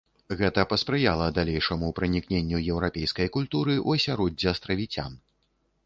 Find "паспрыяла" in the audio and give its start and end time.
0.71-1.27